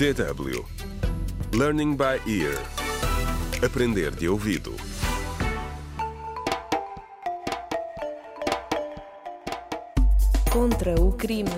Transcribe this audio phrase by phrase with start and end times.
[0.00, 0.64] DW
[1.52, 2.56] Learning by Ear
[3.62, 4.74] Aprender de ouvido
[10.50, 11.50] Contra o crime.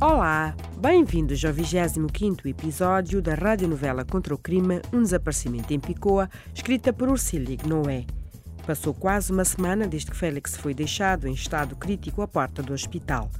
[0.00, 6.94] Olá, bem-vindos ao 25º episódio da radionovela Contra o Crime, um desaparecimento em Picoa, escrita
[6.94, 8.06] por Ursília Noé.
[8.66, 12.72] Passou quase uma semana desde que Félix foi deixado em estado crítico à porta do
[12.72, 13.30] hospital.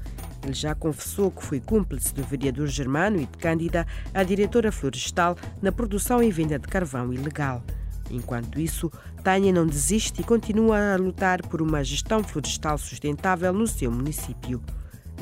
[0.42, 5.36] Ele já confessou que foi cúmplice do vereador Germano e de Cândida, a diretora florestal,
[5.60, 7.62] na produção e venda de carvão ilegal.
[8.10, 8.90] Enquanto isso,
[9.22, 14.60] Tânia não desiste e continua a lutar por uma gestão florestal sustentável no seu município.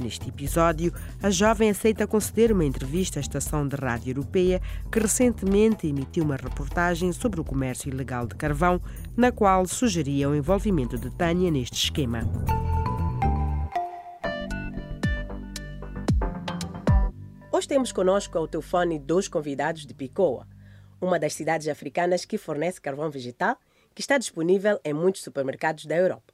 [0.00, 5.86] Neste episódio, a jovem aceita conceder uma entrevista à estação de rádio europeia que recentemente
[5.86, 8.80] emitiu uma reportagem sobre o comércio ilegal de carvão,
[9.16, 12.22] na qual sugeria o envolvimento de Tânia neste esquema.
[17.60, 20.48] Hoje temos conosco ao telefone dois convidados de Picoa,
[20.98, 23.58] uma das cidades africanas que fornece carvão vegetal,
[23.94, 26.32] que está disponível em muitos supermercados da Europa.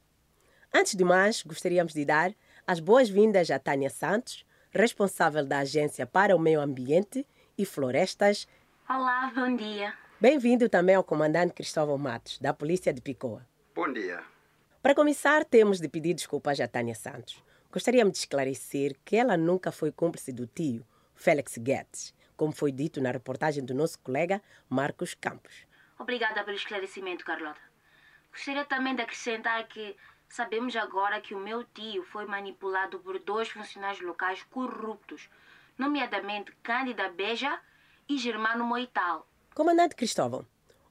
[0.73, 2.33] Antes de mais, gostaríamos de dar
[2.65, 8.47] as boas-vindas a Tânia Santos, responsável da Agência para o Meio Ambiente e Florestas.
[8.89, 9.93] Olá, bom dia.
[10.21, 13.45] Bem-vindo também ao comandante Cristóvão Matos, da Polícia de Picoa.
[13.75, 14.23] Bom dia.
[14.81, 17.43] Para começar, temos de pedir desculpas a Tânia Santos.
[17.69, 20.85] Gostaríamos de esclarecer que ela nunca foi cúmplice do tio,
[21.17, 25.65] Félix Guedes, como foi dito na reportagem do nosso colega Marcos Campos.
[25.99, 27.59] Obrigada pelo esclarecimento, Carlota.
[28.31, 29.97] Gostaria também de acrescentar que
[30.29, 35.27] sabemos agora que o meu tio foi manipulado por dois funcionários locais corruptos,
[35.77, 37.59] nomeadamente Cândida Beja
[38.07, 39.27] e Germano Moital.
[39.55, 40.45] Comandante Cristóvão,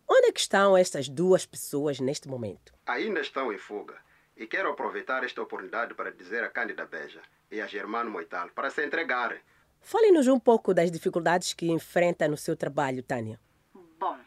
[0.09, 2.75] onde é que estão estas duas pessoas neste momento?
[2.87, 3.97] Ainda estão em fuga.
[4.37, 8.69] E quero aproveitar esta oportunidade para dizer a Cândida Beja e a Germano Moital para
[8.71, 9.41] se entregarem.
[9.89, 13.39] Fale-nos um pouco das dificuldades que enfrenta no seu trabalho, Tânia.
[14.01, 14.19] Bom,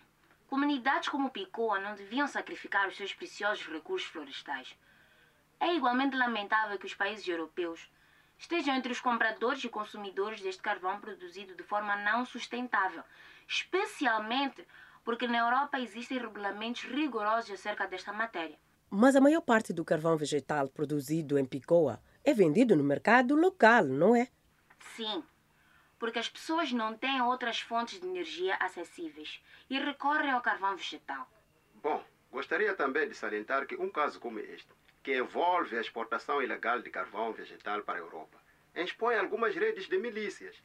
[0.48, 4.74] comunidades como Picoa não deviam sacrificar os seus preciosos recursos florestais.
[5.60, 7.92] É igualmente lamentável que os países europeus
[8.38, 13.04] estejam entre os compradores e consumidores deste carvão produzido de forma não sustentável,
[13.46, 14.66] especialmente
[15.04, 18.58] porque na Europa existem regulamentos rigorosos acerca desta matéria.
[18.90, 23.84] Mas a maior parte do carvão vegetal produzido em Picoa é vendido no mercado local,
[23.84, 24.30] não é?
[24.96, 25.22] Sim,
[26.00, 31.30] porque as pessoas não têm outras fontes de energia acessíveis e recorrem ao carvão vegetal.
[31.76, 34.70] Bom, gostaria também de salientar que um caso como este,
[35.04, 38.40] que envolve a exportação ilegal de carvão vegetal para a Europa,
[38.74, 40.56] expõe algumas redes de milícias.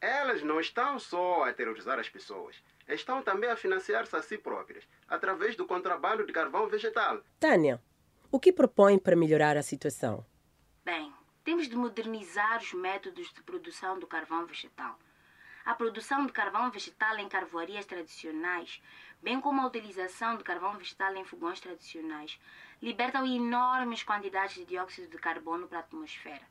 [0.00, 2.56] Elas não estão só a terrorizar as pessoas,
[2.86, 7.20] estão também a financiar-se a si próprias, através do contrabando de carvão vegetal.
[7.40, 7.82] Tânia,
[8.30, 10.24] o que propõe para melhorar a situação?
[11.48, 14.98] Temos de modernizar os métodos de produção do carvão vegetal.
[15.64, 18.82] A produção de carvão vegetal em carvoarias tradicionais,
[19.22, 22.38] bem como a utilização de carvão vegetal em fogões tradicionais,
[22.82, 26.46] libertam enormes quantidades de dióxido de carbono para a atmosfera.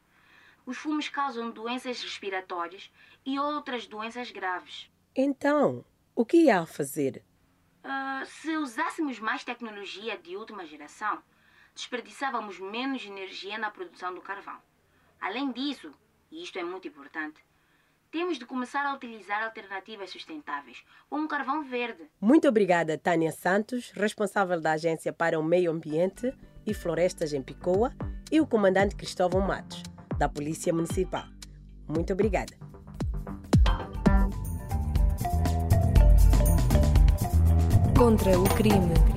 [0.65, 2.91] Os fumos causam doenças respiratórias
[3.23, 4.89] e outras doenças graves.
[5.15, 5.85] Então,
[6.15, 7.23] o que há a fazer?
[7.83, 11.21] Uh, se usássemos mais tecnologia de última geração,
[11.75, 14.59] desperdiçávamos menos energia na produção do carvão.
[15.19, 15.91] Além disso,
[16.31, 17.43] e isto é muito importante,
[18.11, 22.03] temos de começar a utilizar alternativas sustentáveis, como carvão verde.
[22.21, 26.33] Muito obrigada, Tânia Santos, responsável da Agência para o Meio Ambiente
[26.65, 27.93] e Florestas em Picoa,
[28.31, 29.83] e o comandante Cristóvão Matos,
[30.17, 31.25] da Polícia Municipal.
[31.87, 32.53] Muito obrigada.
[37.97, 39.16] Contra o crime.